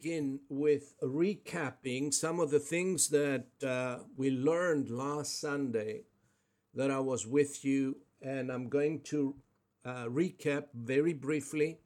[0.00, 6.02] Begin with recapping some of the things that uh, we learned last Sunday
[6.74, 9.34] that I was with you, and I'm going to
[9.84, 11.78] uh, recap very briefly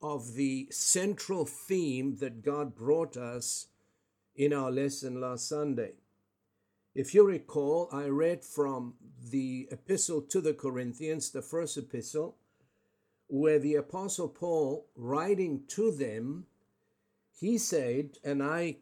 [0.00, 3.66] of the central theme that God brought us
[4.36, 5.94] in our lesson last Sunday.
[6.94, 8.94] If you recall, I read from
[9.30, 12.36] the epistle to the Corinthians, the first epistle,
[13.26, 16.46] where the apostle Paul writing to them
[17.40, 18.76] he said and I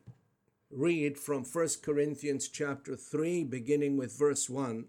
[0.71, 4.87] read from 1 Corinthians chapter 3 beginning with verse 1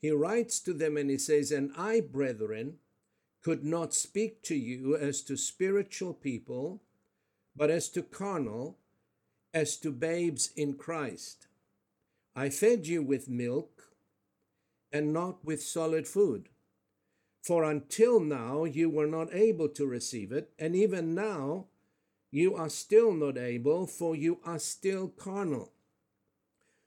[0.00, 2.74] he writes to them and he says and I brethren
[3.42, 6.82] could not speak to you as to spiritual people
[7.56, 8.78] but as to carnal
[9.52, 11.48] as to babes in Christ.
[12.36, 13.92] I fed you with milk
[14.92, 16.48] and not with solid food.
[17.42, 21.66] For until now you were not able to receive it, and even now
[22.30, 25.72] you are still not able, for you are still carnal.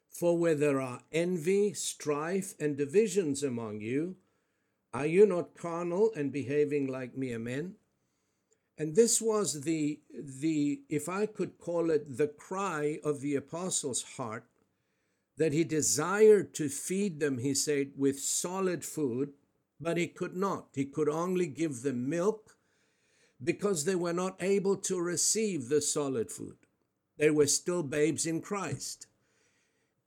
[0.10, 4.16] For where there are envy, strife, and divisions among you,
[4.94, 7.76] are you not carnal and behaving like mere men?
[8.78, 14.04] And this was the, the, if I could call it, the cry of the apostle's
[14.04, 14.46] heart,
[15.38, 19.34] that he desired to feed them, he said, with solid food
[19.84, 20.68] but he could not.
[20.74, 22.56] He could only give them milk
[23.44, 26.58] because they were not able to receive the solid food.
[27.18, 29.08] They were still babes in Christ.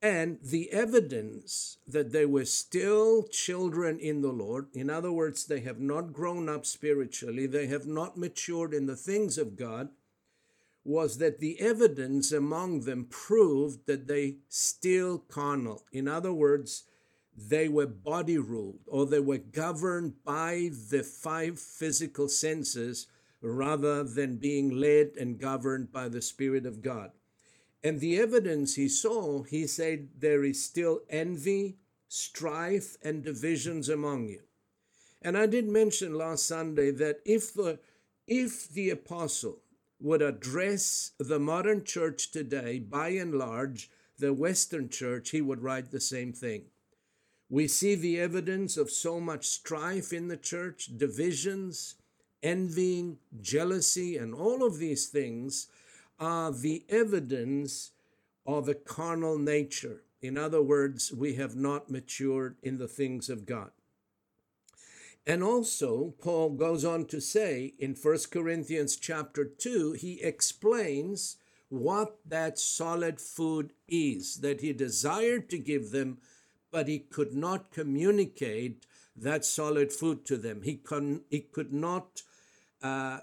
[0.02, 5.60] And the evidence that they were still children in the Lord, in other words, they
[5.60, 9.88] have not grown up spiritually, they have not matured in the things of God,
[10.84, 15.82] was that the evidence among them proved that they still carnal.
[15.90, 16.84] In other words,
[17.36, 23.08] they were body ruled or they were governed by the five physical senses
[23.42, 27.10] rather than being led and governed by the Spirit of God.
[27.84, 31.76] And the evidence he saw, he said, there is still envy,
[32.08, 34.40] strife, and divisions among you.
[35.22, 37.78] And I did mention last Sunday that if the
[38.26, 39.60] if the apostle
[40.00, 45.90] would address the modern church today, by and large, the Western church, he would write
[45.90, 46.64] the same thing.
[47.48, 51.94] We see the evidence of so much strife in the church, divisions,
[52.42, 55.68] envying, jealousy, and all of these things
[56.18, 57.92] are the evidence
[58.46, 60.02] of a carnal nature.
[60.22, 63.70] In other words, we have not matured in the things of God.
[65.26, 71.36] And also, Paul goes on to say in 1 Corinthians chapter 2, he explains
[71.68, 76.18] what that solid food is that he desired to give them
[76.70, 78.84] but he could not communicate
[79.16, 80.62] that solid food to them.
[80.62, 82.22] He, con- he could not
[82.82, 83.20] uh,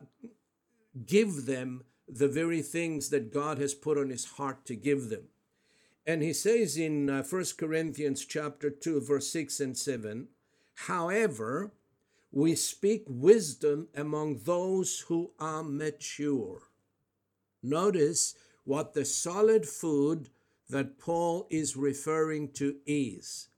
[1.06, 5.26] give them the very things that God has put on his heart to give them.
[6.06, 10.28] And he says in uh, 1 Corinthians chapter 2 verse 6 and 7,
[10.88, 11.72] however,
[12.32, 16.64] we speak wisdom among those who are mature.
[17.62, 20.30] Notice what the solid food
[20.70, 23.50] that Paul is referring to is.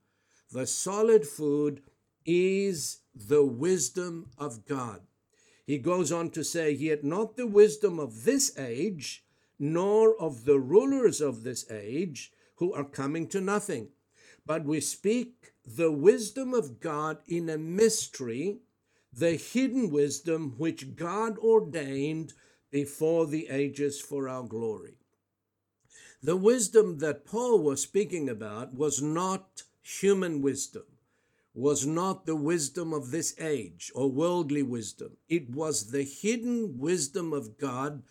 [0.52, 1.82] The solid food
[2.26, 5.02] is the wisdom of God.
[5.66, 9.24] He goes on to say, Yet not the wisdom of this age,
[9.58, 13.90] nor of the rulers of this age, who are coming to nothing.
[14.46, 18.60] But we speak the wisdom of God in a mystery,
[19.12, 22.34] the hidden wisdom which God ordained
[22.72, 24.98] before the ages for our glory.
[26.22, 30.84] The wisdom that Paul was speaking about was not human wisdom,
[31.56, 35.16] was not the wisdom of this age or worldly wisdom.
[35.30, 38.04] It was the hidden wisdom of God,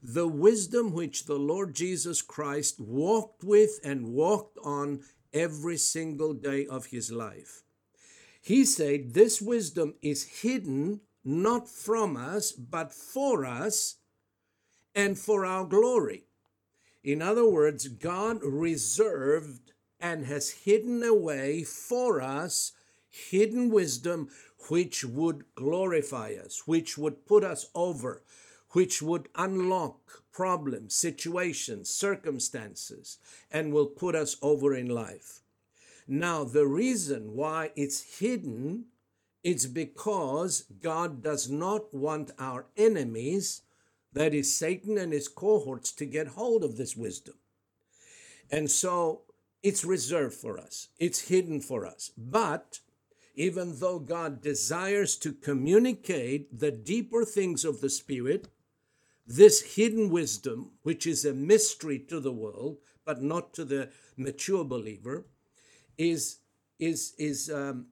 [0.00, 5.00] the wisdom which the Lord Jesus Christ walked with and walked on
[5.34, 7.62] every single day of his life.
[8.40, 13.96] He said, This wisdom is hidden not from us, but for us
[14.94, 16.24] and for our glory.
[17.02, 22.72] In other words, God reserved and has hidden away for us
[23.12, 24.28] hidden wisdom
[24.68, 28.22] which would glorify us, which would put us over,
[28.70, 33.18] which would unlock problems, situations, circumstances,
[33.50, 35.40] and will put us over in life.
[36.08, 38.86] Now, the reason why it's hidden
[39.44, 43.62] is because God does not want our enemies,
[44.12, 47.34] that is Satan and his cohorts, to get hold of this wisdom.
[48.50, 49.22] And so
[49.62, 52.10] it's reserved for us, it's hidden for us.
[52.16, 52.80] But
[53.34, 58.48] even though God desires to communicate the deeper things of the Spirit,
[59.26, 64.64] this hidden wisdom, which is a mystery to the world, but not to the mature
[64.64, 65.26] believer,
[65.96, 66.38] is
[66.78, 67.86] is is um,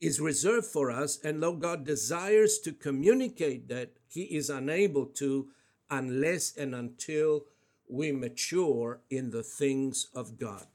[0.00, 1.18] is reserved for us.
[1.24, 5.48] And though God desires to communicate that, He is unable to
[5.90, 7.46] unless and until
[7.88, 10.66] we mature in the things of God.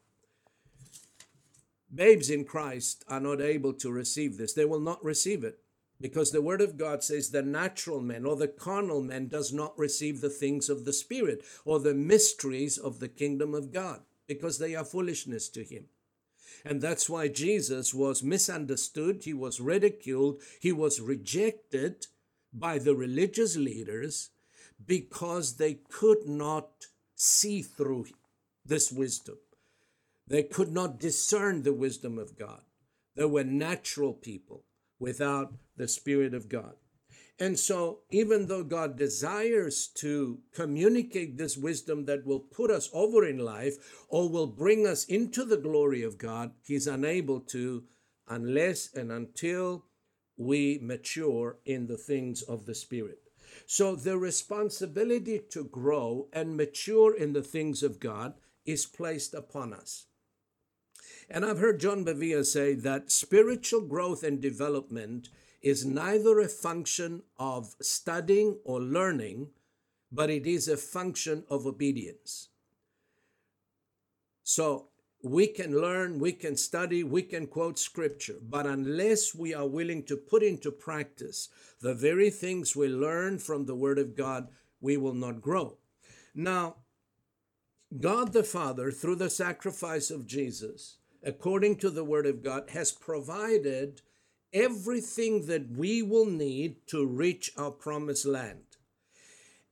[1.94, 4.54] Babes in Christ are not able to receive this.
[4.54, 5.60] They will not receive it
[6.02, 9.78] because the word of God says the natural man or the carnal man does not
[9.78, 14.60] receive the things of the spirit or the mysteries of the kingdom of God because
[14.60, 15.86] they are foolishness to him.
[16.64, 22.08] And that's why Jesus was misunderstood, he was ridiculed, he was rejected
[22.54, 24.30] by the religious leaders
[24.86, 26.70] because they could not
[27.16, 28.08] see through
[28.66, 29.38] this wisdom.
[30.30, 32.62] They could not discern the wisdom of God.
[33.16, 34.64] They were natural people
[35.00, 36.76] without the Spirit of God.
[37.40, 43.26] And so, even though God desires to communicate this wisdom that will put us over
[43.26, 43.76] in life
[44.10, 47.86] or will bring us into the glory of God, He's unable to
[48.28, 49.86] unless and until
[50.38, 53.20] we mature in the things of the Spirit.
[53.66, 58.34] So, the responsibility to grow and mature in the things of God
[58.66, 60.06] is placed upon us.
[61.30, 65.30] And I've heard John Bevere say that spiritual growth and development
[65.62, 69.50] is neither a function of studying or learning,
[70.12, 72.50] but it is a function of obedience.
[74.44, 74.88] So
[75.22, 80.04] we can learn, we can study, we can quote scripture, but unless we are willing
[80.04, 81.50] to put into practice
[81.82, 84.48] the very things we learn from the Word of God,
[84.82, 85.78] we will not grow.
[86.34, 86.78] Now,
[88.00, 92.92] God the Father, through the sacrifice of Jesus, according to the Word of God, has
[92.92, 94.02] provided
[94.54, 98.64] everything that we will need to reach our promised land.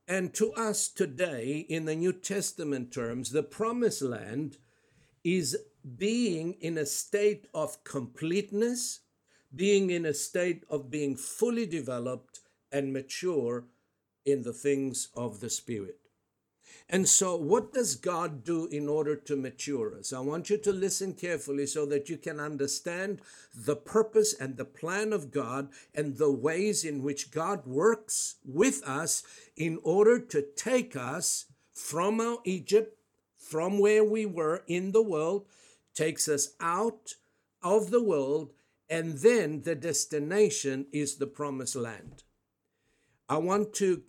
[0.06, 4.56] And to us today, in the New Testament terms, the promised land
[5.22, 5.56] is
[5.96, 9.00] being in a state of completeness,
[9.54, 12.40] being in a state of being fully developed
[12.72, 13.64] and mature
[14.24, 16.07] in the things of the Spirit.
[16.90, 20.10] And so, what does God do in order to mature us?
[20.12, 23.20] I want you to listen carefully so that you can understand
[23.54, 28.82] the purpose and the plan of God and the ways in which God works with
[28.88, 29.22] us
[29.54, 32.98] in order to take us from our Egypt,
[33.36, 35.44] from where we were in the world,
[35.94, 37.14] takes us out
[37.62, 38.52] of the world,
[38.88, 42.22] and then the destination is the promised land.
[43.28, 44.04] I want to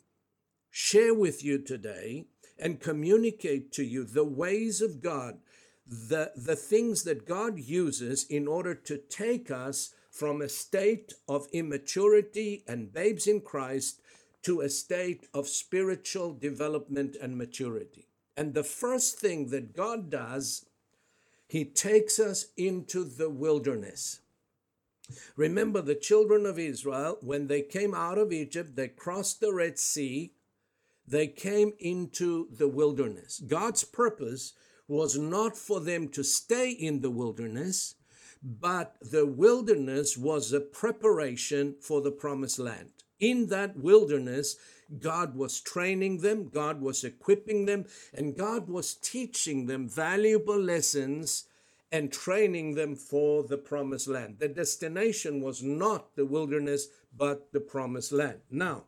[0.69, 2.27] share with you today
[2.59, 5.39] and communicate to you the ways of God,
[5.88, 11.47] the, the things that God uses in order to take us from a state of
[11.53, 14.01] immaturity and babes in Christ
[14.44, 18.07] to a state of spiritual development and maturity.
[18.38, 20.65] And the first thing that God does,
[21.47, 24.21] He takes us into the wilderness.
[25.35, 29.80] Remember, the children of Israel, when they came out of Egypt, they crossed the Red
[29.80, 30.33] Sea
[31.09, 33.42] they came into the wilderness.
[33.45, 34.54] God's purpose
[34.87, 37.95] was not for them to stay in the wilderness,
[38.44, 42.89] but the wilderness was a preparation for the promised land.
[43.19, 44.56] In that wilderness,
[44.99, 51.45] God was training them, God was equipping them, and God was teaching them valuable lessons
[51.92, 54.37] and training them for the promised land.
[54.39, 58.39] The destination was not the wilderness, but the promised land.
[58.49, 58.85] Now,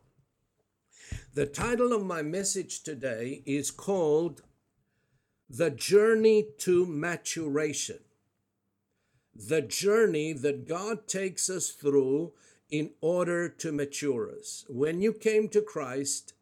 [1.34, 4.42] the title of my message today is called
[5.48, 8.00] The Journey to Maturation.
[9.34, 12.32] The journey that God takes us through
[12.70, 14.66] in order to mature us.
[14.68, 16.34] When you came to Christ,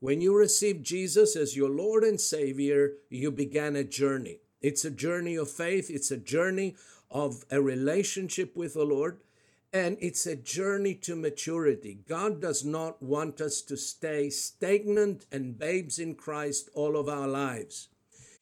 [0.00, 4.38] when you received Jesus as your Lord and Savior, you began a journey.
[4.62, 6.74] It's a journey of faith, it's a journey
[7.10, 9.18] of a relationship with the Lord.
[9.72, 11.98] And it's a journey to maturity.
[12.08, 17.28] God does not want us to stay stagnant and babes in Christ all of our
[17.28, 17.88] lives.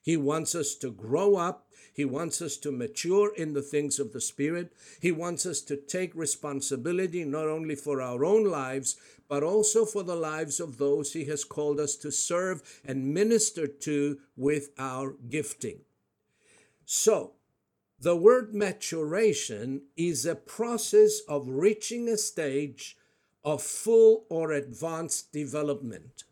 [0.00, 1.66] He wants us to grow up.
[1.92, 4.72] He wants us to mature in the things of the Spirit.
[5.00, 8.96] He wants us to take responsibility not only for our own lives,
[9.28, 13.66] but also for the lives of those He has called us to serve and minister
[13.66, 15.80] to with our gifting.
[16.84, 17.35] So,
[17.98, 22.96] the word maturation is a process of reaching a stage
[23.42, 26.24] of full or advanced development.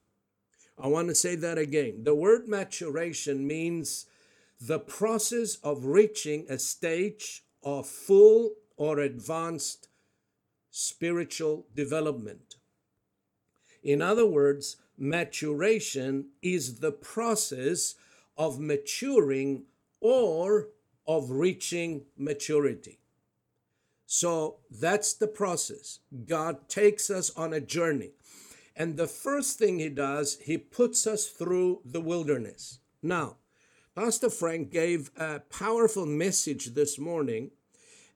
[0.78, 2.04] I want to say that again.
[2.04, 4.06] The word maturation means
[4.60, 9.88] the process of reaching a stage of full or advanced
[10.70, 12.56] spiritual development.
[13.82, 17.94] In other words, maturation is the process
[18.36, 19.64] of maturing
[20.00, 20.68] or
[21.06, 22.98] of reaching maturity.
[24.06, 25.98] So that's the process.
[26.26, 28.10] God takes us on a journey.
[28.76, 32.80] And the first thing he does, he puts us through the wilderness.
[33.02, 33.36] Now,
[33.94, 37.52] Pastor Frank gave a powerful message this morning,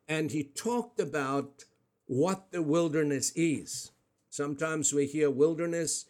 [0.09, 1.64] and he talked about
[2.07, 3.92] what the wilderness is.
[4.30, 6.07] Sometimes we hear wilderness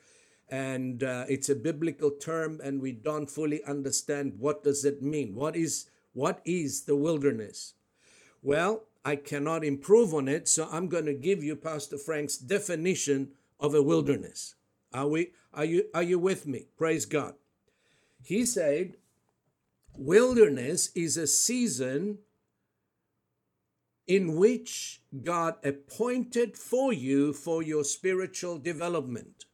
[0.50, 5.34] and uh, it's a biblical term and we don't fully understand what does it mean
[5.34, 7.74] what is what is the wilderness?
[8.42, 13.30] Well i cannot improve on it so i'm going to give you pastor frank's definition
[13.60, 14.54] of a wilderness.
[14.92, 16.66] Are we are you are you with me?
[16.76, 17.34] Praise god.
[18.22, 18.94] He said
[19.96, 22.18] wilderness is a season
[24.06, 29.44] in which God appointed for you for your spiritual development.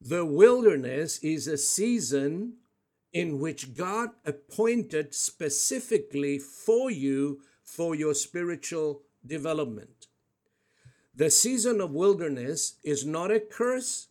[0.00, 2.54] The wilderness is a season
[3.12, 10.06] in which God appointed specifically for you for your spiritual development.
[11.14, 14.08] The season of wilderness is not a curse,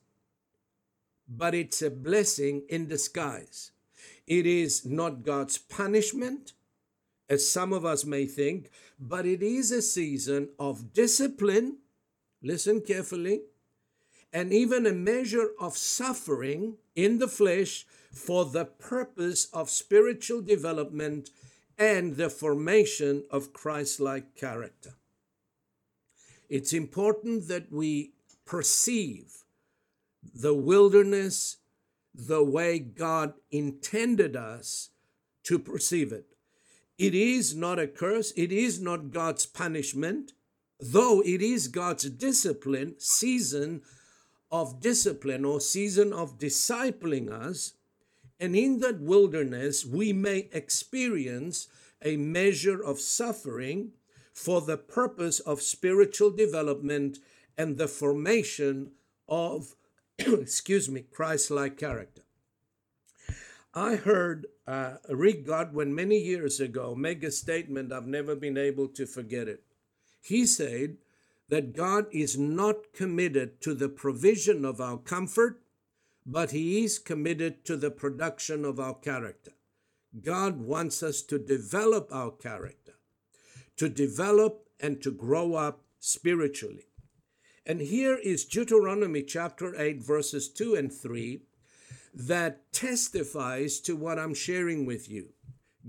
[1.27, 3.71] but it's a blessing in disguise.
[4.27, 6.53] It is not God's punishment,
[7.29, 11.77] as some of us may think, but it is a season of discipline.
[12.41, 13.41] Listen carefully
[14.31, 21.29] and even a measure of suffering in the flesh for the purpose of spiritual development
[21.77, 24.95] and the formation of Christ like character.
[26.49, 28.13] It's important that we
[28.45, 29.43] perceive
[30.33, 31.57] the wilderness
[32.13, 34.89] the way God intended us
[35.43, 36.25] to perceive it.
[36.97, 40.33] It is not a curse, it is not God's punishment,
[40.79, 43.83] though it is God's discipline, season
[44.51, 47.73] of discipline or season of discipling us.
[48.39, 51.67] And in that wilderness, we may experience
[52.01, 53.91] a measure of suffering
[54.33, 57.19] for the purpose of spiritual development
[57.57, 58.91] and the formation
[59.27, 59.75] of,
[60.17, 62.21] excuse me, Christ like character.
[63.73, 68.87] I heard uh, Rick Godwin many years ago make a statement, I've never been able
[68.89, 69.63] to forget it.
[70.21, 70.97] He said,
[71.49, 75.61] that God is not committed to the provision of our comfort,
[76.31, 79.51] but He is committed to the production of our character.
[80.23, 82.93] God wants us to develop our character,
[83.77, 86.85] to develop and to grow up spiritually.
[87.65, 91.41] And here is Deuteronomy chapter 8, verses 2 and 3,
[92.13, 95.29] that testifies to what I'm sharing with you.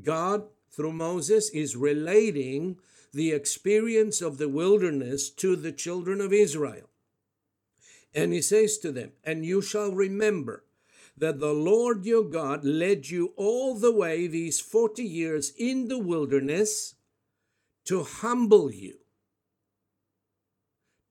[0.02, 2.76] God, through Moses, is relating
[3.12, 6.89] the experience of the wilderness to the children of Israel.
[8.14, 10.64] And he says to them, And you shall remember
[11.16, 15.98] that the Lord your God led you all the way these 40 years in the
[15.98, 16.94] wilderness
[17.84, 18.98] to humble you,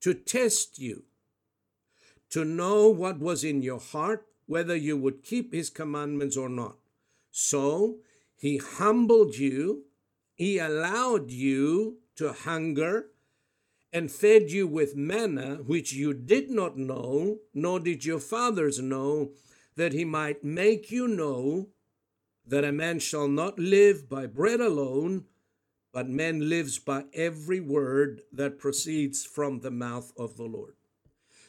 [0.00, 1.04] to test you,
[2.30, 6.76] to know what was in your heart, whether you would keep his commandments or not.
[7.30, 7.98] So
[8.36, 9.84] he humbled you
[10.40, 13.08] he allowed you to hunger
[13.92, 19.30] and fed you with manna, which you did not know, nor did your fathers know,
[19.76, 21.68] that he might make you know
[22.46, 25.24] that a man shall not live by bread alone,
[25.92, 30.74] but man lives by every word that proceeds from the mouth of the Lord.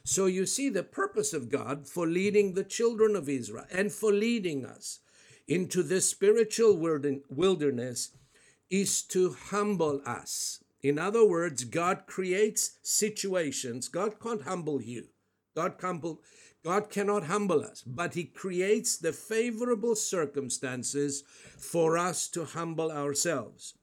[0.03, 4.11] So you see the purpose of God for leading the children of Israel and for
[4.11, 4.99] leading us
[5.47, 6.75] into this spiritual
[7.29, 8.11] wilderness
[8.69, 10.60] is to humble us.
[10.83, 13.87] In other words, God creates situations.
[13.87, 15.07] God can't humble you.
[15.55, 16.21] God, humble,
[16.63, 21.23] God cannot humble us, but He creates the favorable circumstances
[21.57, 23.75] for us to humble ourselves.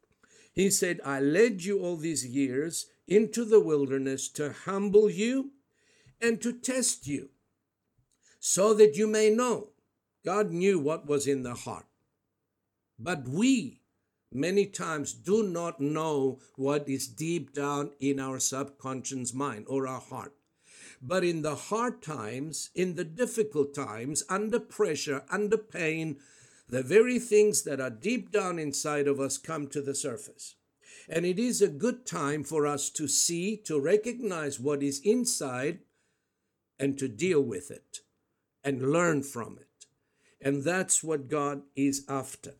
[0.52, 5.52] He said, I led you all these years into the wilderness to humble you
[6.21, 7.31] and to test you,
[8.40, 9.69] so that you may know
[10.25, 11.87] God knew what was in the heart.
[12.99, 13.78] But we,
[14.33, 20.01] many times, do not know what is deep down in our subconscious mind or our
[20.01, 20.35] heart.
[21.01, 26.17] But in the hard times, in the difficult times, under pressure, under pain,
[26.69, 30.57] the very things that are deep down inside of us come to the surface.
[31.09, 35.79] And it is a good time for us to see, to recognize what is inside,
[36.79, 38.01] and to deal with it
[38.63, 39.87] and learn from it.
[40.41, 42.55] And that's what God is after.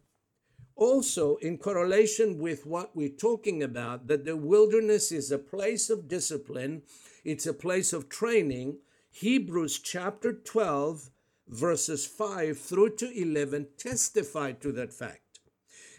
[0.79, 6.07] Also, in correlation with what we're talking about, that the wilderness is a place of
[6.07, 6.83] discipline,
[7.25, 8.79] it's a place of training.
[9.11, 11.11] Hebrews chapter 12,
[11.49, 15.41] verses 5 through to 11 testify to that fact.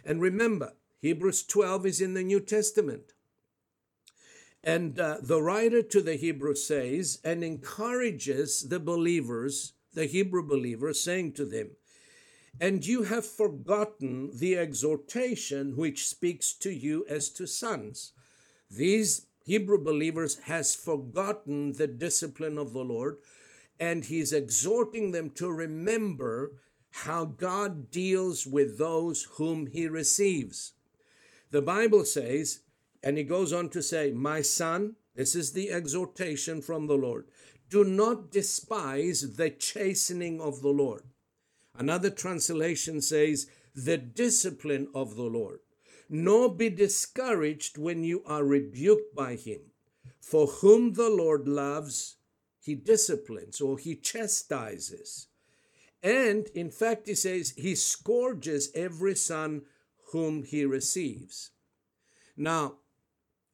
[0.06, 0.72] And remember,
[1.02, 3.12] Hebrews 12 is in the New Testament.
[4.64, 11.04] And uh, the writer to the Hebrews says, and encourages the believers, the Hebrew believers,
[11.04, 11.72] saying to them,
[12.62, 18.12] And you have forgotten the exhortation which speaks to you as to sons.
[18.70, 23.18] These Hebrew believers has forgotten the discipline of the Lord,
[23.80, 26.52] and he's exhorting them to remember
[26.92, 30.74] how God deals with those whom he receives.
[31.52, 32.60] The Bible says,
[33.02, 37.26] and he goes on to say, My son, this is the exhortation from the Lord,
[37.70, 41.04] do not despise the chastening of the Lord.
[41.80, 45.62] Another translation says, the discipline of the Lord,
[46.10, 49.62] nor be discouraged when you are rebuked by him.
[50.20, 52.18] For whom the Lord loves,
[52.60, 55.28] he disciplines or he chastises.
[56.04, 59.62] And in fact, he says, he scourges every son
[60.12, 61.52] whom he receives.
[62.36, 62.76] Now,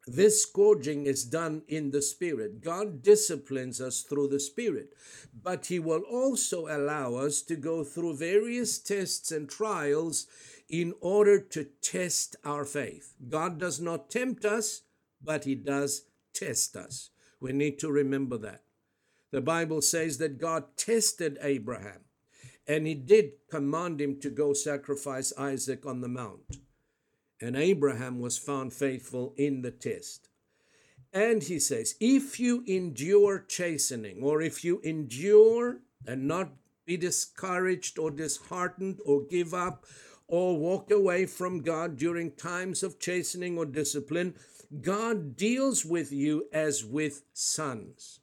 [0.08, 2.62] this scourging is done in the Spirit.
[2.62, 4.94] God disciplines us through the Spirit,
[5.42, 10.28] but He will also allow us to go through various tests and trials
[10.70, 13.16] in order to test our faith.
[13.30, 14.82] God does not tempt us,
[15.24, 17.10] but He does test us.
[17.40, 18.62] We need to remember that.
[19.32, 22.02] The Bible says that God tested Abraham,
[22.68, 26.42] and He did command him to go sacrifice Isaac on the mount
[27.46, 30.29] and Abraham was found faithful in the test.
[31.14, 36.50] And he says, if you endure chastening, or if you endure and not
[36.86, 39.86] be discouraged or disheartened or give up
[40.27, 44.36] or walk away from God during times of chastening or discipline,
[44.81, 48.20] God deals with you as with sons.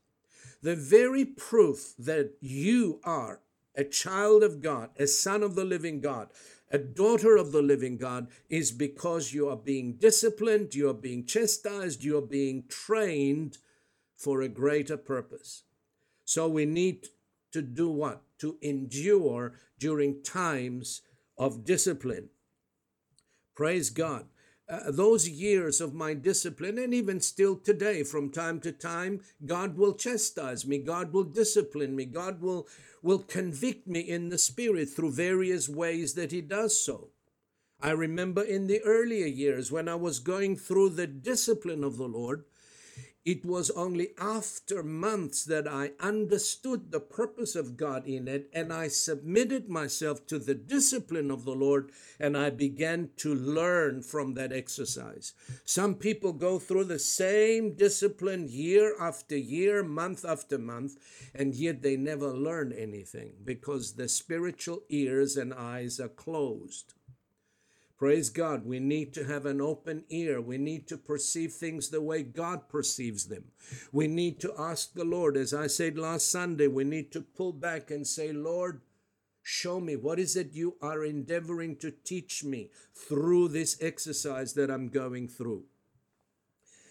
[0.62, 3.40] The very proof that you are
[3.74, 6.28] a child of God, a son of the living God,
[6.72, 11.26] a daughter of the living God is because you are being disciplined, you are being
[11.26, 13.58] chastised, you are being trained
[14.16, 15.64] for a greater purpose.
[16.24, 17.08] So we need
[17.52, 18.22] to do what?
[18.38, 21.02] To endure during times
[21.36, 22.30] of discipline.
[23.54, 24.26] Praise God.
[24.72, 29.76] Uh, those years of my discipline, and even still today, from time to time, God
[29.76, 32.66] will chastise me, God will discipline me, God will
[33.02, 37.08] will convict me in the spirit through various ways that he does so.
[37.82, 42.08] I remember in the earlier years when I was going through the discipline of the
[42.08, 42.44] Lord,
[43.24, 48.72] it was only after months that I understood the purpose of God in it and
[48.72, 54.34] I submitted myself to the discipline of the Lord and I began to learn from
[54.34, 55.34] that exercise.
[55.64, 60.96] Some people go through the same discipline year after year, month after month,
[61.32, 66.94] and yet they never learn anything because the spiritual ears and eyes are closed.
[68.02, 68.66] Praise God.
[68.66, 70.40] We need to have an open ear.
[70.40, 73.52] We need to perceive things the way God perceives them.
[73.92, 77.52] We need to ask the Lord, as I said last Sunday, we need to pull
[77.52, 78.80] back and say, Lord,
[79.40, 84.68] show me what is it you are endeavoring to teach me through this exercise that
[84.68, 85.62] I'm going through.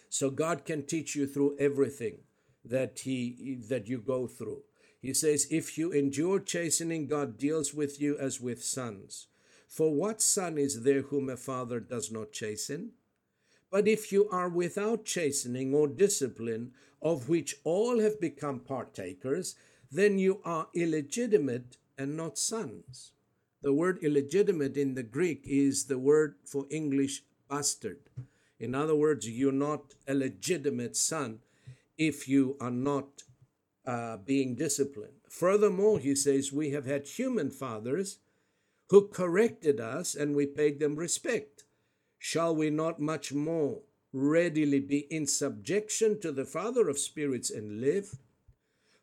[0.08, 2.19] So God can teach you through everything
[2.63, 4.62] that he that you go through.
[5.02, 9.28] He says, if you endure chastening, God deals with you as with sons.
[9.72, 12.92] For what son is there whom a father does not chasten?
[13.72, 19.56] But if you are without chastening or discipline, of which all have become partakers,
[19.90, 23.14] then you are illegitimate and not sons.
[23.62, 28.02] The word illegitimate in the Greek is the word for English bastard.
[28.60, 31.40] In other words, you're not a legitimate son
[31.98, 33.24] if you are not
[33.86, 35.22] uh, being disciplined.
[35.30, 38.18] Furthermore, he says, we have had human fathers
[38.91, 41.63] who corrected us and we paid them respect.
[42.19, 47.80] Shall we not much more readily be in subjection to the Father of spirits and
[47.80, 48.17] live?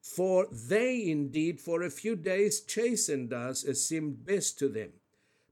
[0.02, 4.90] For they indeed for a few days chastened us as seemed best to them,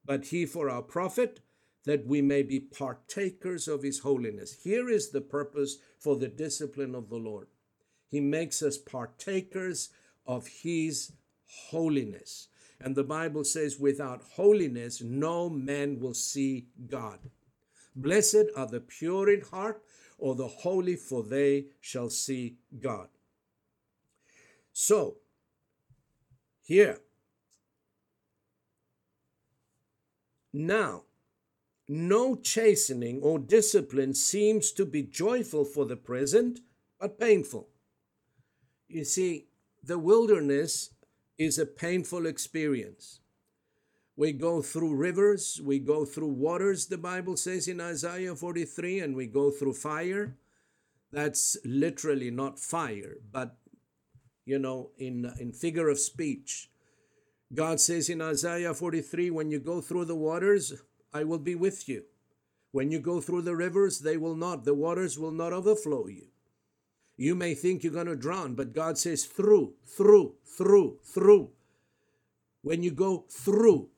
[0.05, 1.40] but he for our profit,
[1.85, 4.59] that we may be partakers of his holiness.
[4.62, 7.46] Here is the purpose for the discipline of the Lord.
[8.07, 9.88] He makes us partakers
[10.27, 11.12] of his
[11.70, 12.49] holiness.
[12.81, 17.19] And the Bible says, without holiness, no man will see God.
[17.95, 19.83] Blessed are the pure in heart,
[20.19, 23.09] or the holy, for they shall see God.
[24.73, 25.17] So,
[26.62, 27.01] here,
[30.53, 31.05] now,
[31.89, 36.61] no chastening or discipline seems to be joyful for the present,
[36.99, 37.69] but painful.
[38.89, 39.47] You see,
[39.83, 40.91] the wilderness
[41.38, 43.20] is a painful experience.
[44.16, 49.14] We go through rivers, we go through waters, the Bible says in Isaiah 43, and
[49.14, 50.37] we go through fire.
[51.12, 53.57] That's literally not fire, but
[54.46, 56.70] you know, in, in figure of speech.
[57.53, 60.72] God says in Isaiah 43, when you go through the waters,
[61.12, 62.05] I will be with you.
[62.72, 66.29] When you go through the rivers, they will not, the waters will not overflow you.
[67.17, 71.51] You may think you're going to drown, but God says through, through, through, through.
[72.63, 73.89] When you go through,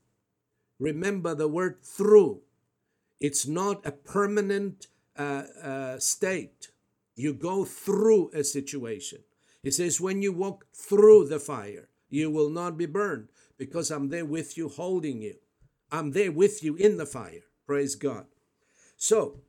[0.79, 2.41] remember the word through.
[3.19, 6.69] It's not a permanent uh, uh, state.
[7.15, 9.19] You go through a situation.
[9.61, 13.27] He says, when you walk through the fire, you will not be burned
[13.57, 15.35] because I'm there with you, holding you.
[15.91, 17.43] I'm there with you in the fire.
[17.67, 18.25] Praise God.
[18.95, 19.41] So,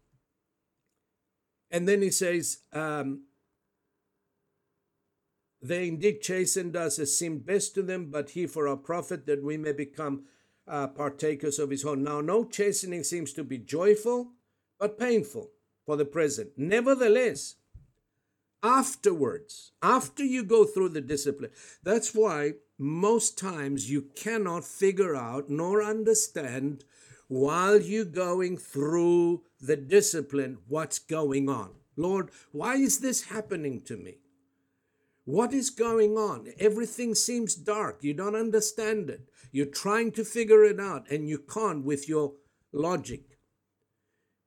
[1.71, 3.23] and then he says, um,
[5.62, 9.42] they indeed chastened us as seemed best to them, but he for our profit, that
[9.42, 10.25] we may become
[10.66, 12.03] uh, partakers of his own.
[12.03, 14.33] Now, no chastening seems to be joyful,
[14.79, 15.51] but painful
[15.85, 16.51] for the present.
[16.57, 17.57] Nevertheless,
[18.62, 21.51] afterwards, after you go through the discipline,
[21.83, 26.85] that's why most times you cannot figure out nor understand
[27.29, 31.70] while you're going through the discipline what's going on.
[31.96, 34.18] Lord, why is this happening to me?
[35.31, 36.53] What is going on?
[36.59, 38.03] Everything seems dark.
[38.03, 39.29] You don't understand it.
[39.53, 42.33] You're trying to figure it out and you can't with your
[42.73, 43.38] logic.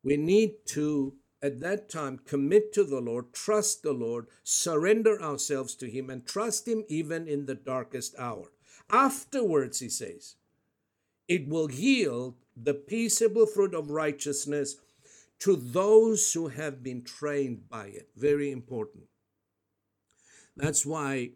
[0.04, 5.74] We need to, at that time, commit to the Lord, trust the Lord, surrender ourselves
[5.76, 8.52] to Him, and trust Him even in the darkest hour.
[8.91, 10.36] Afterwards, He says,
[11.30, 14.76] it will yield the peaceable fruit of righteousness
[15.39, 18.10] to those who have been trained by it.
[18.17, 19.06] Very important.
[20.56, 21.32] That's why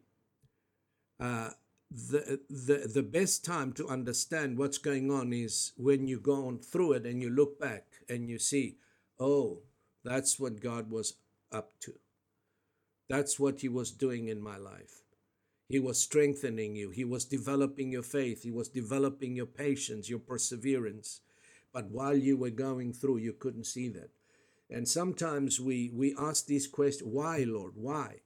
[1.20, 1.50] uh,
[1.90, 6.60] the, the, the best time to understand what's going on is when you go on
[6.60, 8.78] through it and you look back and you see,
[9.20, 9.60] oh,
[10.04, 11.16] that's what God was
[11.52, 11.94] up to.
[13.10, 15.02] That's what He was doing in my life.
[15.70, 16.92] He was strengthening you.
[16.92, 18.44] He was developing your faith.
[18.44, 21.22] He was developing your patience, your perseverance.
[21.74, 24.12] But while you were going through, you couldn't see that.
[24.70, 27.74] And sometimes we, we ask these questions why, Lord?
[27.76, 28.22] Why?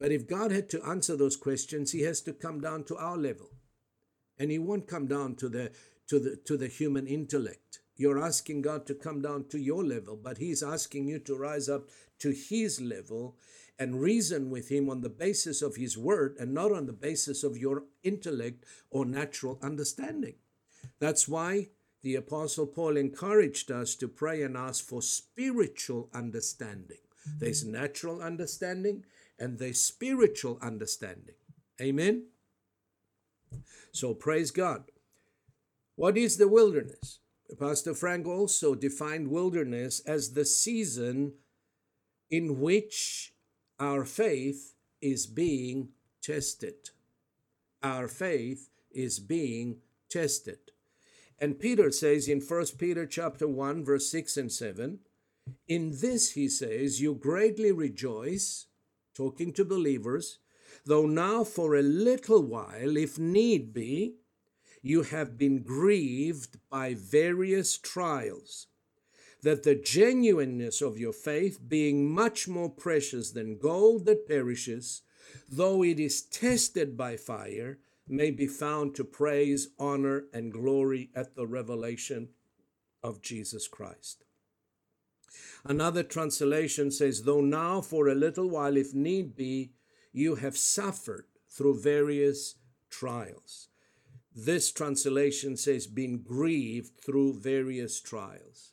[0.00, 3.18] But if God had to answer those questions, he has to come down to our
[3.18, 3.50] level.
[4.38, 5.70] And he won't come down to the
[6.08, 7.80] to the to the human intellect.
[7.96, 11.68] You're asking God to come down to your level, but he's asking you to rise
[11.68, 13.36] up to his level
[13.78, 17.44] and reason with him on the basis of his word and not on the basis
[17.44, 20.36] of your intellect or natural understanding.
[20.98, 21.68] That's why
[22.02, 27.04] the apostle Paul encouraged us to pray and ask for spiritual understanding.
[27.38, 29.04] There's natural understanding
[29.40, 31.34] and their spiritual understanding.
[31.80, 32.26] Amen?
[33.90, 34.84] So praise God.
[35.96, 37.18] What is the wilderness?
[37.58, 41.32] Pastor Frank also defined wilderness as the season
[42.30, 43.32] in which
[43.80, 45.88] our faith is being
[46.22, 46.90] tested.
[47.82, 50.58] Our faith is being tested.
[51.38, 54.98] And Peter says in 1 Peter chapter 1 verse 6 and 7,
[55.66, 58.66] in this he says, you greatly rejoice
[59.20, 60.38] talking to believers,
[60.86, 64.14] though now for a little while, if need be,
[64.80, 68.68] you have been grieved by various trials,
[69.42, 75.02] that the genuineness of your faith, being much more precious than gold that perishes,
[75.46, 77.78] though it is tested by fire,
[78.08, 82.30] may be found to praise, honor, and glory at the revelation
[83.02, 84.24] of Jesus Christ.
[85.64, 89.72] Another translation says, Though now for a little while, if need be,
[90.12, 92.56] you have suffered through various
[92.88, 93.68] trials.
[94.34, 98.72] This translation says, been grieved through various trials.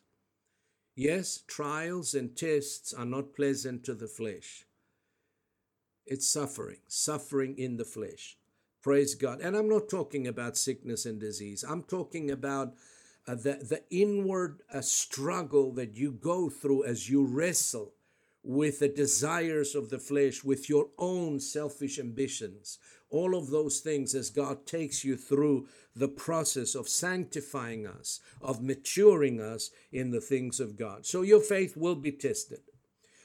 [0.94, 4.64] Yes, trials and tests are not pleasant to the flesh.
[6.06, 8.38] It's suffering, suffering in the flesh.
[8.82, 9.40] Praise God.
[9.40, 11.64] And I'm not talking about sickness and disease.
[11.68, 12.74] I'm talking about
[13.28, 17.92] uh, the, the inward uh, struggle that you go through as you wrestle
[18.42, 22.78] with the desires of the flesh, with your own selfish ambitions,
[23.10, 28.62] all of those things as God takes you through the process of sanctifying us, of
[28.62, 31.04] maturing us in the things of God.
[31.04, 32.60] So your faith will be tested.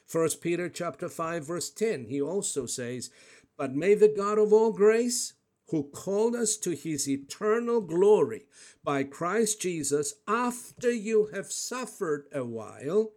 [0.05, 3.09] First Peter chapter 5 verse 10 he also says,
[3.55, 5.33] "But may the God of all grace,
[5.69, 8.45] who called us to his eternal glory
[8.83, 13.11] by Christ Jesus, after you have suffered a while,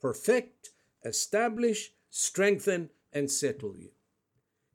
[0.00, 0.70] perfect,
[1.04, 3.90] establish, strengthen, and settle you.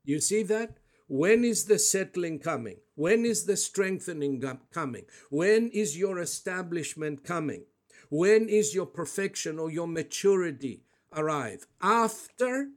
[0.04, 0.78] You see that?
[1.08, 2.76] When is the settling coming?
[2.94, 5.06] When is the strengthening coming?
[5.30, 7.64] When is your establishment coming?
[8.10, 11.66] When is your perfection or your maturity arrive?
[11.80, 12.70] After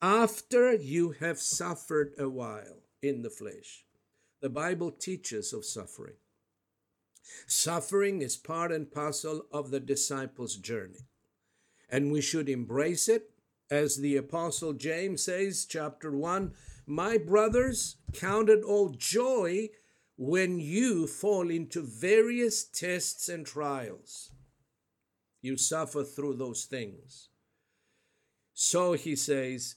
[0.00, 3.84] after you have suffered a while in the flesh.
[4.40, 6.14] The Bible teaches of suffering.
[7.46, 11.06] Suffering is part and parcel of the disciples' journey,
[11.88, 13.30] and we should embrace it.
[13.70, 16.52] As the Apostle James says, chapter 1
[16.86, 19.68] my brothers, count it all joy
[20.16, 24.32] when you fall into various tests and trials.
[25.40, 27.28] You suffer through those things.
[28.52, 29.76] So he says,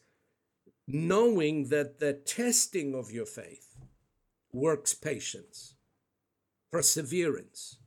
[0.88, 3.76] knowing that the testing of your faith
[4.52, 5.76] works patience,
[6.72, 7.78] perseverance.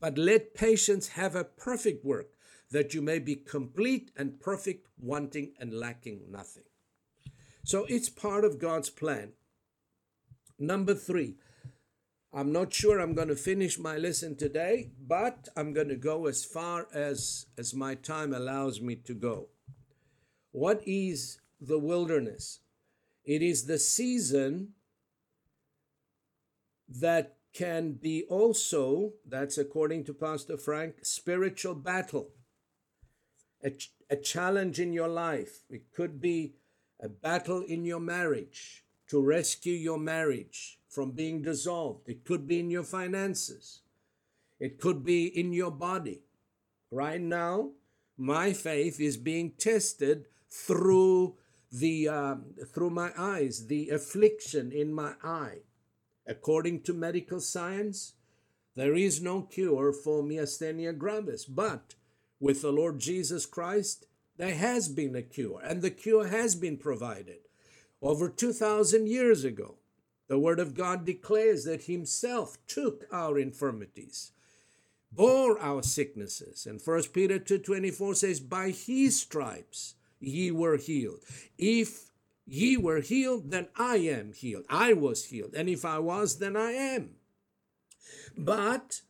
[0.00, 2.28] But let patience have a perfect work,
[2.70, 6.64] that you may be complete and perfect, wanting and lacking nothing.
[7.64, 9.32] So it's part of God's plan.
[10.58, 11.36] Number three,
[12.32, 16.26] I'm not sure I'm going to finish my lesson today, but I'm going to go
[16.26, 19.48] as far as, as my time allows me to go.
[20.52, 22.60] What is the wilderness?
[23.24, 24.70] It is the season
[26.88, 32.30] that can be also, that's according to Pastor Frank, spiritual battle,
[33.64, 33.72] a,
[34.08, 35.64] a challenge in your life.
[35.68, 36.54] It could be
[37.00, 42.08] a battle in your marriage to rescue your marriage from being dissolved.
[42.08, 43.80] It could be in your finances.
[44.60, 46.22] It could be in your body.
[46.90, 47.72] Right now,
[48.16, 51.36] my faith is being tested through
[51.70, 55.58] the um, through my eyes, the affliction in my eye.
[56.26, 58.14] According to medical science,
[58.76, 61.94] there is no cure for myasthenia gravis, but
[62.38, 66.76] with the Lord Jesus Christ, there has been a cure, and the cure has been
[66.76, 67.48] provided.
[68.00, 69.76] Over 2,000 years ago,
[70.28, 74.30] the Word of God declares that Himself took our infirmities,
[75.10, 76.66] bore our sicknesses.
[76.66, 81.20] And 1 Peter 2.24 says, By His stripes ye were healed.
[81.56, 82.10] If
[82.46, 84.64] ye were healed, then I am healed.
[84.68, 85.54] I was healed.
[85.54, 87.10] And if I was, then I am.
[88.36, 89.02] But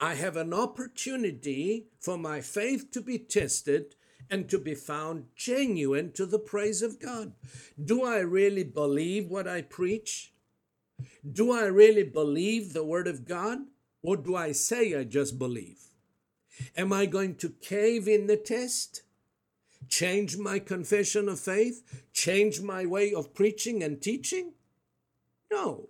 [0.00, 3.94] I have an opportunity for my faith to be tested
[4.30, 7.32] and to be found genuine to the praise of God.
[7.82, 10.32] Do I really believe what I preach?
[11.30, 13.58] Do I really believe the Word of God?
[14.02, 15.78] Or do I say I just believe?
[16.76, 19.02] Am I going to cave in the test?
[19.88, 22.04] Change my confession of faith?
[22.12, 24.54] Change my way of preaching and teaching?
[25.50, 25.88] No,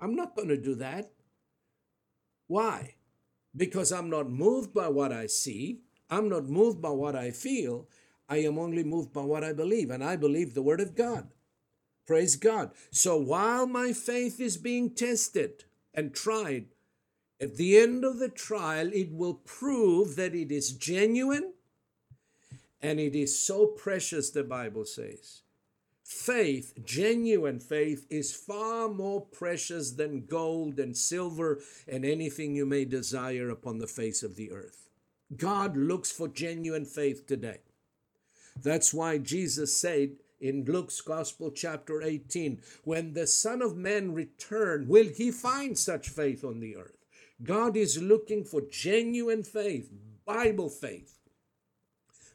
[0.00, 1.12] I'm not going to do that.
[2.46, 2.94] Why?
[3.54, 5.80] Because I'm not moved by what I see.
[6.10, 7.88] I'm not moved by what I feel.
[8.28, 11.28] I am only moved by what I believe, and I believe the Word of God.
[12.06, 12.70] Praise God.
[12.90, 16.66] So while my faith is being tested and tried,
[17.40, 21.52] at the end of the trial, it will prove that it is genuine
[22.82, 25.42] and it is so precious, the Bible says.
[26.04, 32.84] Faith, genuine faith, is far more precious than gold and silver and anything you may
[32.84, 34.88] desire upon the face of the earth.
[35.36, 37.58] God looks for genuine faith today.
[38.62, 40.10] That's why Jesus said
[40.40, 46.08] in Luke's Gospel, chapter 18, when the Son of Man return, will he find such
[46.08, 46.96] faith on the earth?
[47.42, 49.90] God is looking for genuine faith,
[50.24, 51.15] Bible faith,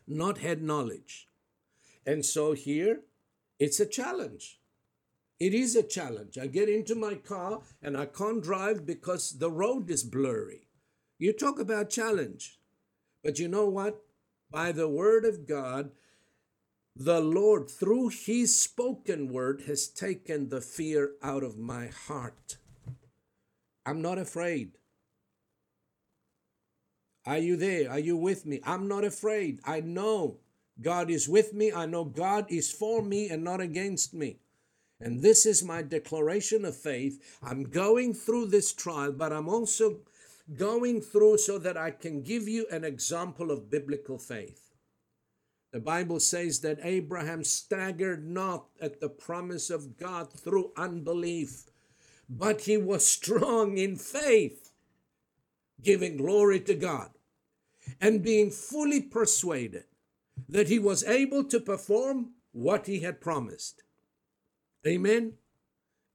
[0.08, 1.28] not head knowledge.
[2.06, 3.02] And so here,
[3.60, 4.60] it's a challenge.
[5.40, 6.38] It is a challenge.
[6.38, 10.68] I get into my car and I can't drive because the road is blurry.
[11.18, 12.60] You talk about challenge.
[13.24, 14.04] But you know what?
[14.50, 15.92] By the word of God,
[16.96, 22.58] the Lord, through his spoken word, has taken the fear out of my heart.
[23.86, 24.78] I'm not afraid.
[27.26, 27.90] Are you there?
[27.90, 28.62] Are you with me?
[28.64, 29.60] I'm not afraid.
[29.64, 30.38] I know
[30.82, 31.72] God is with me.
[31.72, 34.40] I know God is for me and not against me.
[35.00, 37.40] And this is my declaration of faith.
[37.42, 40.00] I'm going through this trial, but I'm also
[40.56, 44.72] going through so that I can give you an example of biblical faith.
[45.72, 51.64] The Bible says that Abraham staggered not at the promise of God through unbelief,
[52.30, 54.71] but he was strong in faith,
[55.84, 57.12] giving glory to God
[58.00, 59.86] and being fully persuaded
[60.48, 63.84] that he was able to perform what he had promised.
[64.86, 65.34] Amen.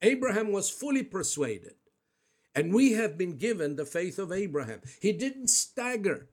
[0.02, 1.74] Abraham was fully persuaded.
[2.55, 4.81] And we have been given the faith of Abraham.
[5.00, 6.29] He didn't stagger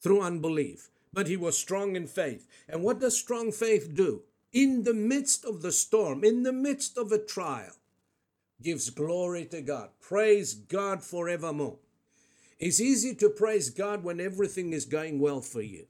[0.00, 2.46] through unbelief, but he was strong in faith.
[2.68, 4.22] And what does strong faith do?
[4.52, 7.72] In the midst of the storm, in the midst of a trial,
[8.62, 9.90] gives glory to God.
[10.00, 11.78] Praise God forevermore.
[12.58, 15.86] It's easy to praise God when everything is going well for you.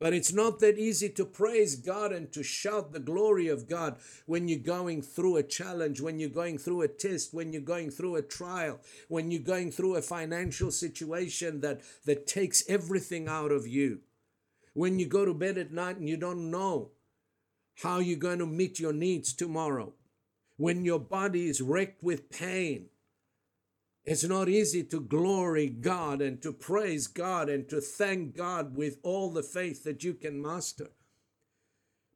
[0.00, 3.96] But it's not that easy to praise God and to shout the glory of God
[4.26, 7.90] when you're going through a challenge, when you're going through a test, when you're going
[7.90, 13.50] through a trial, when you're going through a financial situation that, that takes everything out
[13.50, 13.98] of you.
[14.72, 16.92] When you go to bed at night and you don't know
[17.82, 19.92] how you're going to meet your needs tomorrow.
[20.56, 22.86] When your body is wrecked with pain
[24.10, 28.96] it's not easy to glory God and to praise God and to thank God with
[29.02, 30.92] all the faith that you can master.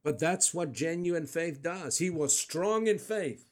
[0.02, 1.98] But that's what genuine faith does.
[1.98, 3.50] He was strong in faith.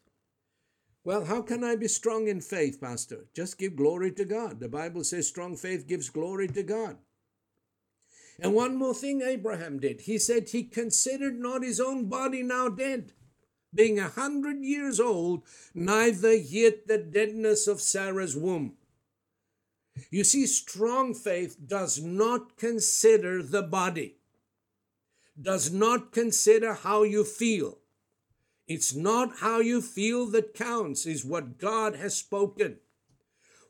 [1.04, 3.26] Well, how can I be strong in faith, Pastor?
[3.36, 4.58] Just give glory to God.
[4.58, 6.96] The Bible says strong faith gives glory to God.
[8.38, 10.00] And one more thing Abraham did.
[10.00, 13.12] He said he considered not his own body now dead
[13.74, 15.42] being a hundred years old,
[15.74, 18.74] neither yet the deadness of Sarah's womb.
[20.10, 24.16] You see, strong faith does not consider the body,
[25.40, 27.78] does not consider how you feel.
[28.66, 32.78] It's not how you feel that counts, is what God has spoken.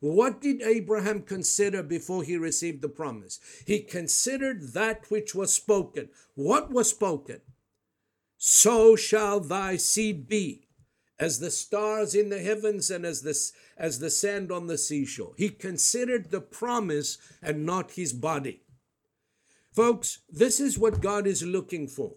[0.00, 3.38] What did Abraham consider before he received the promise?
[3.66, 6.08] He considered that which was spoken.
[6.34, 7.40] What was spoken?
[8.42, 10.66] So shall thy seed be
[11.18, 13.38] as the stars in the heavens and as the,
[13.76, 15.34] as the sand on the seashore.
[15.36, 18.62] He considered the promise and not his body.
[19.74, 22.14] Folks, this is what God is looking for.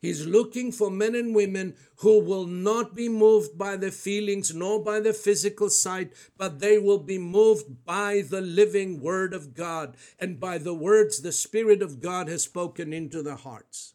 [0.00, 4.82] He's looking for men and women who will not be moved by the feelings nor
[4.82, 9.96] by the physical sight, but they will be moved by the living Word of God
[10.18, 13.94] and by the words the Spirit of God has spoken into their hearts.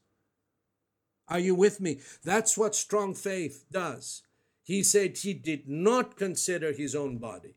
[1.31, 2.01] Are you with me?
[2.25, 4.21] That's what strong faith does.
[4.63, 7.55] He said he did not consider his own body.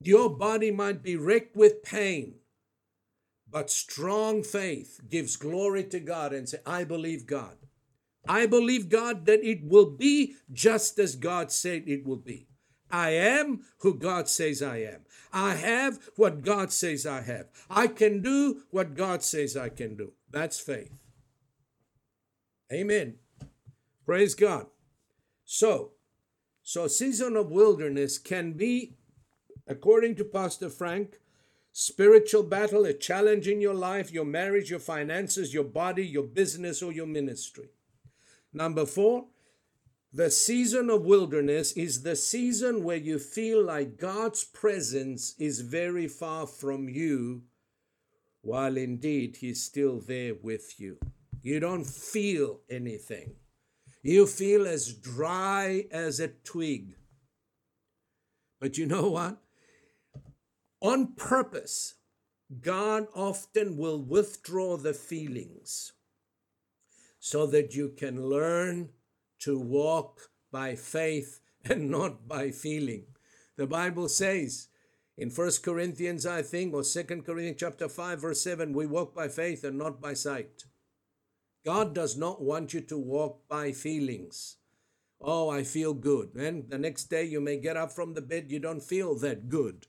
[0.00, 2.34] Your body might be wrecked with pain,
[3.48, 7.56] but strong faith gives glory to God and say, I believe God.
[8.26, 12.48] I believe God that it will be just as God said it will be.
[12.90, 15.02] I am who God says I am.
[15.32, 17.46] I have what God says I have.
[17.70, 20.12] I can do what God says I can do.
[20.30, 21.07] That's faith.
[22.72, 23.14] Amen.
[24.04, 24.66] Praise God.
[25.44, 25.92] So,
[26.62, 28.96] so season of wilderness can be,
[29.66, 31.18] according to Pastor Frank,
[31.72, 36.82] spiritual battle, a challenge in your life, your marriage, your finances, your body, your business,
[36.82, 37.68] or your ministry.
[38.52, 39.26] Number four,
[40.12, 46.08] the season of wilderness is the season where you feel like God's presence is very
[46.08, 47.42] far from you,
[48.40, 50.98] while indeed He's still there with you.
[51.48, 53.36] You don't feel anything.
[54.02, 56.96] You feel as dry as a twig.
[58.60, 59.38] But you know what?
[60.82, 61.94] On purpose,
[62.60, 65.94] God often will withdraw the feelings
[67.18, 68.90] so that you can learn
[69.38, 73.06] to walk by faith and not by feeling.
[73.56, 74.68] The Bible says
[75.16, 79.28] in First Corinthians, I think, or Second Corinthians chapter 5, verse 7, we walk by
[79.28, 80.64] faith and not by sight.
[81.68, 84.56] God does not want you to walk by feelings.
[85.20, 86.34] Oh, I feel good.
[86.34, 89.50] And the next day you may get up from the bed, you don't feel that
[89.50, 89.86] good.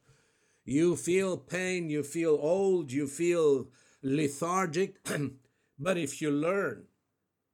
[0.65, 3.69] You feel pain, you feel old, you feel
[4.03, 4.97] lethargic.
[5.79, 6.83] but if you learn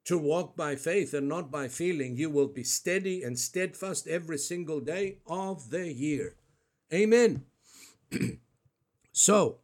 [0.05, 4.39] to walk by faith and not by feeling, you will be steady and steadfast every
[4.39, 6.35] single day of the year.
[6.91, 7.43] Amen.
[9.11, 9.59] so,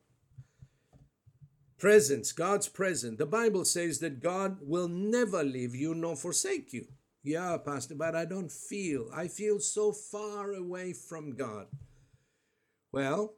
[1.81, 3.17] presence, God's presence.
[3.17, 6.85] The Bible says that God will never leave you nor forsake you.
[7.23, 9.09] Yeah, Pastor, but I don't feel.
[9.13, 11.67] I feel so far away from God.
[12.93, 13.33] Well,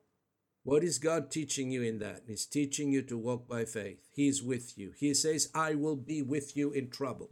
[0.63, 2.21] What is God teaching you in that?
[2.25, 4.07] He's teaching you to walk by faith.
[4.13, 4.93] He's with you.
[4.97, 7.31] He says, I will be with you in trouble.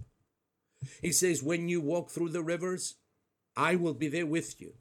[1.02, 2.96] He says, when you walk through the rivers,
[3.56, 4.74] I will be there with you.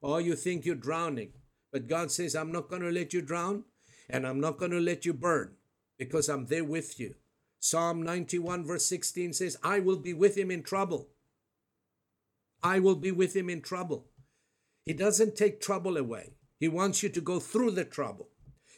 [0.00, 1.32] Or you think you're drowning,
[1.72, 3.64] but God says, I'm not going to let you drown
[4.08, 5.52] and I'm not going to let you burn
[5.98, 7.14] because I'm there with you.
[7.60, 11.08] Psalm 91, verse 16 says, I will be with him in trouble.
[12.62, 14.06] I will be with him in trouble.
[14.84, 16.34] He doesn't take trouble away.
[16.58, 18.28] He wants you to go through the trouble.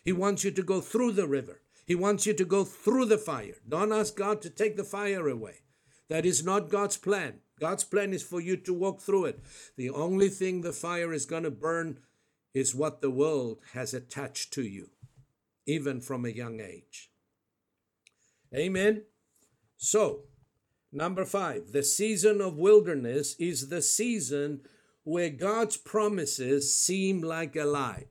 [0.05, 1.63] He wants you to go through the river.
[1.85, 3.57] He wants you to go through the fire.
[3.69, 5.63] Don't ask God to take the fire away.
[6.09, 7.41] That is not God's plan.
[7.59, 9.41] God's plan is for you to walk through it.
[9.77, 12.01] The only thing the fire is going to burn
[12.55, 14.91] is what the world has attached to you,
[15.67, 17.11] even from a young age.
[18.55, 19.03] Amen.
[19.77, 20.21] So,
[20.93, 24.61] number five, the season of wilderness is the season
[25.03, 28.07] where God's promises seem like a lie.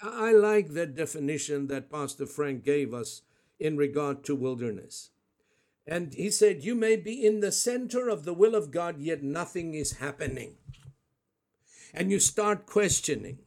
[0.00, 3.22] I like that definition that Pastor Frank gave us
[3.58, 5.10] in regard to wilderness.
[5.86, 9.22] And he said, You may be in the center of the will of God, yet
[9.22, 10.56] nothing is happening.
[11.94, 13.38] And you start questioning,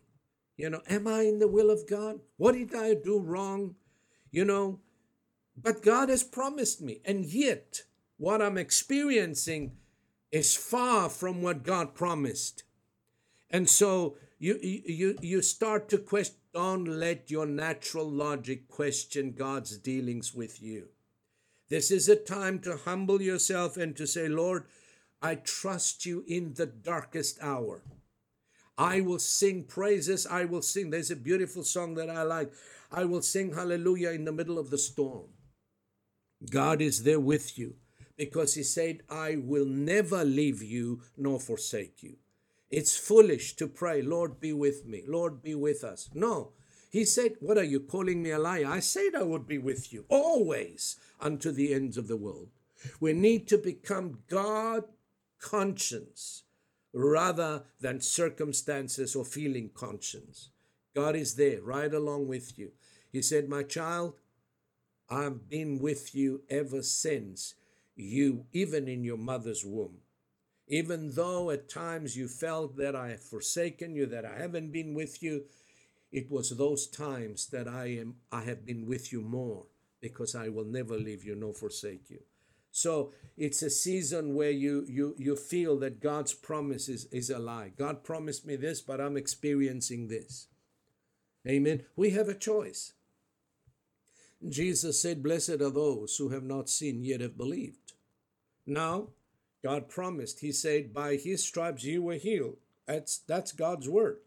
[0.62, 2.20] you know, am I in the will of God?
[2.38, 3.76] What did I do wrong?
[4.30, 4.80] You know,
[5.58, 7.02] but God has promised me.
[7.04, 7.82] And yet,
[8.18, 9.72] what I'm experiencing
[10.32, 12.64] is far from what God promised.
[13.50, 19.78] And so you you you start to question don't let your natural logic question God's
[19.78, 20.90] dealings with you.
[21.70, 24.66] This is a time to humble yourself and to say, Lord,
[25.22, 27.82] I trust you in the darkest hour.
[28.82, 30.26] I will sing praises.
[30.26, 30.90] I will sing.
[30.90, 32.52] There's a beautiful song that I like.
[32.92, 35.28] I will sing hallelujah in the middle of the storm.
[36.50, 37.76] God is there with you
[38.18, 42.16] because he said, I will never leave you nor forsake you.
[42.72, 45.04] It's foolish to pray, Lord, be with me.
[45.06, 46.10] Lord, be with us.
[46.16, 46.54] No.
[46.90, 48.66] He said, What are you calling me a liar?
[48.66, 52.50] I said I would be with you always unto the ends of the world.
[53.00, 54.86] We need to become God
[55.40, 56.46] conscious
[56.94, 60.50] rather than circumstances or feeling conscience.
[60.96, 62.72] God is there right along with you.
[63.12, 64.14] He said, My child,
[65.10, 67.56] I've been with you ever since
[67.96, 69.98] you, even in your mother's womb.
[70.68, 74.94] Even though at times you felt that I have forsaken you, that I haven't been
[74.94, 75.44] with you,
[76.12, 79.66] it was those times that I am I have been with you more
[80.02, 82.22] because I will never leave you nor forsake you.
[82.72, 87.40] So it's a season where you you you feel that God's promise is, is a
[87.40, 87.72] lie.
[87.78, 90.48] God promised me this, but I'm experiencing this.
[91.48, 91.84] Amen.
[91.96, 92.94] We have a choice.
[94.48, 97.94] Jesus said, Blessed are those who have not seen yet have believed.
[98.66, 99.10] Now,
[99.64, 102.58] God promised, He said, By His stripes you were healed.
[102.88, 104.18] That's, that's God's word.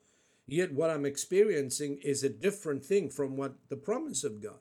[0.47, 4.59] Yet what I'm experiencing is a different thing from what the promise of God.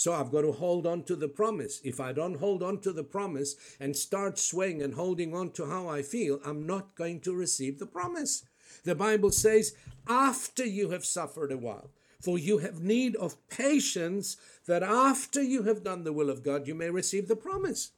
[0.00, 1.78] So I've got to hold on to the promise.
[1.84, 5.66] If I don't hold on to the promise and start swaying and holding on to
[5.66, 8.42] how I feel, I'm not going to receive the promise.
[8.82, 9.74] The Bible says,
[10.08, 15.64] after you have suffered a while, for you have need of patience, that after you
[15.64, 17.90] have done the will of God, you may receive the promise.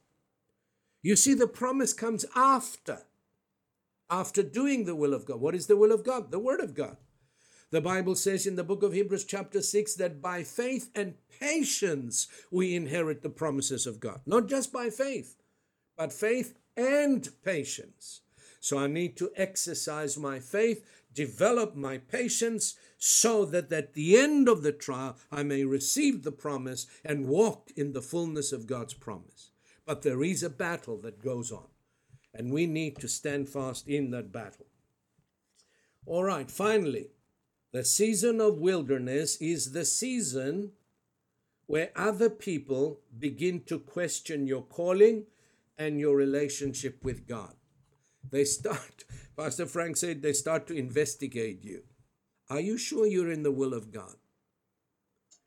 [1.03, 3.03] You see, the promise comes after.
[4.11, 5.41] After doing the will of God.
[5.41, 6.33] What is the will of God?
[6.33, 6.97] The Word of God.
[7.73, 12.29] The Bible says in the book of Hebrews, chapter 6, that by faith and patience
[12.51, 14.21] we inherit the promises of God.
[14.27, 15.37] Not just by faith,
[15.97, 18.21] but faith and patience.
[18.61, 24.51] So I need to exercise my faith, develop my patience, so that at the end
[24.51, 28.95] of the trial I may receive the promise and walk in the fullness of God's
[28.95, 29.51] promise.
[29.87, 31.69] But there is a battle that goes on,
[32.35, 34.67] and we need to stand fast in that battle.
[36.05, 37.13] All right, finally,
[37.73, 40.73] the season of wilderness is the season
[41.67, 45.25] where other people begin to question your calling
[45.79, 47.55] and your relationship with God.
[48.31, 49.05] They start,
[49.37, 51.85] Pastor Frank said, they start to investigate you.
[52.51, 54.17] Are you sure you're in the will of God?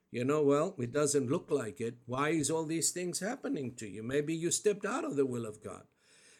[0.10, 1.98] You know, well, it doesn't look like it.
[2.06, 4.02] Why is all these things happening to you?
[4.02, 5.84] Maybe you stepped out of the will of God.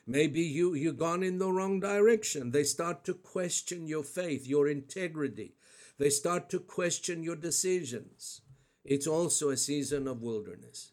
[0.08, 2.52] Maybe you you gone in the wrong direction.
[2.52, 5.56] They start to question your faith, your integrity.
[5.98, 8.42] They start to question your decisions.
[8.84, 10.92] It's also a season of wilderness.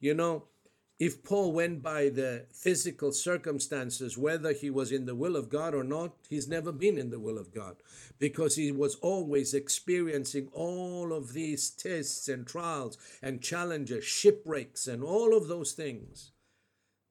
[0.00, 0.44] You know,
[0.98, 5.74] if Paul went by the physical circumstances, whether he was in the will of God
[5.74, 7.76] or not, he's never been in the will of God
[8.18, 15.02] because he was always experiencing all of these tests and trials and challenges, shipwrecks, and
[15.02, 16.32] all of those things.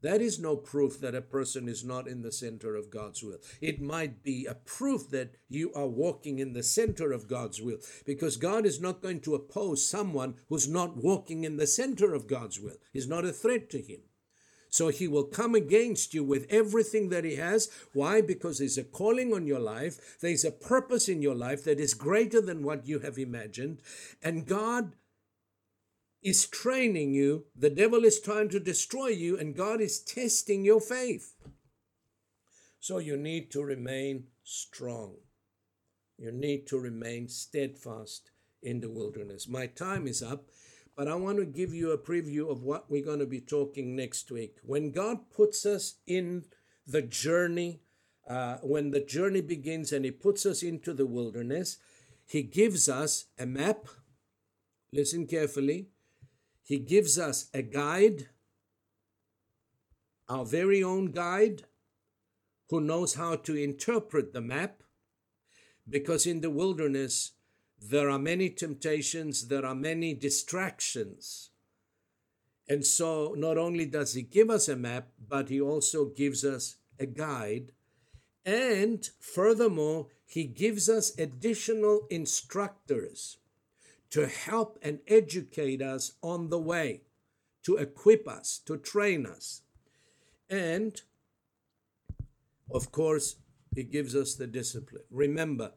[0.02, 3.40] That is no proof that a person is not in the center of God's will.
[3.62, 7.80] It might be a proof that you are walking in the center of God's will
[8.06, 12.28] because God is not going to oppose someone who's not walking in the center of
[12.28, 12.78] God's will.
[12.94, 14.00] He's not a threat to him.
[14.70, 17.70] So he will come against you with everything that he has.
[17.94, 18.22] Why?
[18.22, 21.94] Because there's a calling on your life, there's a purpose in your life that is
[21.94, 23.82] greater than what you have imagined.
[24.22, 24.94] And God
[26.22, 30.82] is training you, the devil is trying to destroy you, and God is testing your
[30.82, 31.34] faith.
[32.80, 35.16] So you need to remain strong.
[36.18, 39.48] You need to remain steadfast in the wilderness.
[39.48, 40.50] My time is up,
[40.96, 43.96] but I want to give you a preview of what we're going to be talking
[43.96, 44.58] next week.
[44.64, 46.46] When God puts us in
[46.86, 47.80] the journey,
[48.30, 51.78] uh, when the journey begins and He puts us into the wilderness,
[52.26, 53.88] He gives us a map.
[54.92, 55.88] Listen carefully
[56.70, 58.28] he gives us a guide,
[60.28, 61.64] our very own guide,
[62.70, 64.84] who knows how to interpret the map.
[65.90, 67.32] Because in the wilderness,
[67.82, 71.50] there are many temptations, there are many distractions.
[72.68, 76.76] And so, not only does he give us a map, but he also gives us
[77.00, 77.72] a guide.
[78.46, 83.40] And furthermore, he gives us additional instructors
[84.12, 87.02] to help and educate us on the way,
[87.64, 89.62] to equip us, to train us.
[90.50, 91.00] And
[92.72, 93.36] of course,
[93.76, 95.04] He gives us the discipline.
[95.12, 95.74] Remember,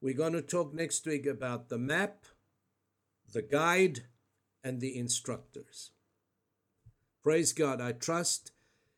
[0.00, 2.24] we're going to talk next week about the map,
[3.32, 4.00] the guide,
[4.64, 5.90] and the instructors.
[7.22, 7.80] Praise God.
[7.80, 8.52] I trust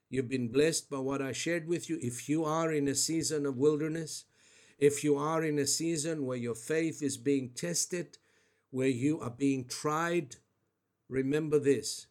[0.08, 1.98] you've been blessed by what I shared with you.
[2.00, 4.24] If you are in a season of wilderness,
[4.78, 8.18] if you are in a season where your faith is being tested,
[8.74, 10.34] where you are being tried,
[11.08, 12.08] remember this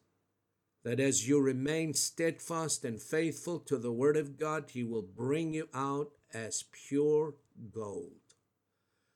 [0.82, 5.52] that as you remain steadfast and faithful to the Word of God, He will bring
[5.52, 7.34] you out as pure
[7.70, 8.12] gold.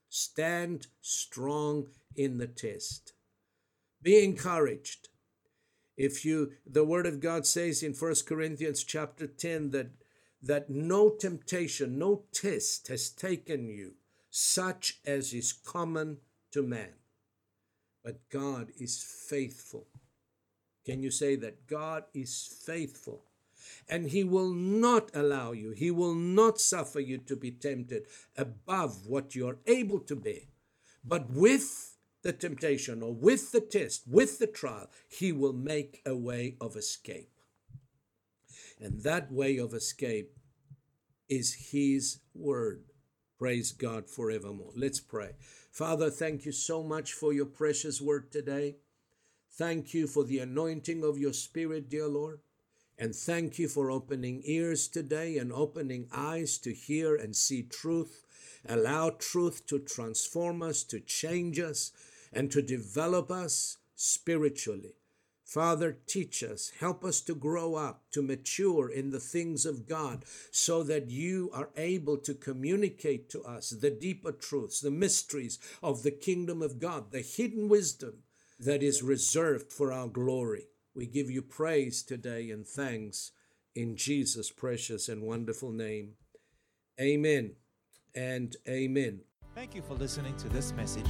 [0.09, 3.13] Stand strong in the test.
[4.01, 5.09] Be encouraged.
[5.97, 9.89] If you, the Word of God says in 1 Corinthians chapter 10 that,
[10.41, 13.93] that no temptation, no test has taken you
[14.29, 16.17] such as is common
[16.51, 16.98] to man.
[18.03, 19.87] But God is faithful.
[20.85, 21.67] Can you say that?
[21.67, 23.23] God is faithful.
[23.87, 28.03] And He will not allow you, He will not suffer you to be tempted
[28.37, 30.47] above what you are able to bear.
[31.03, 36.15] But with the temptation or with the test, with the trial, He will make a
[36.15, 37.29] way of escape.
[38.79, 40.31] And that way of escape
[41.27, 42.83] is His word.
[43.37, 44.71] Praise God forevermore.
[44.75, 45.31] Let's pray.
[45.79, 48.75] Father, thank you so much for your precious word today.
[49.53, 52.41] Thank you for the anointing of your spirit, dear Lord.
[52.97, 58.25] And thank you for opening ears today and opening eyes to hear and see truth.
[58.67, 61.93] Allow truth to transform us, to change us,
[62.33, 64.98] and to develop us spiritually.
[65.49, 70.23] Father, teach us, help us to grow up, to mature in the things of God,
[70.51, 76.03] so that you are able to communicate to us the deeper truths, the mysteries of
[76.03, 78.19] the kingdom of God, the hidden wisdom
[78.59, 80.67] that is reserved for our glory.
[80.93, 83.31] We give you praise today and thanks
[83.73, 86.11] in Jesus' precious and wonderful name.
[87.01, 87.55] Amen
[88.13, 89.21] and amen.
[89.55, 91.09] Thank you for listening to this message.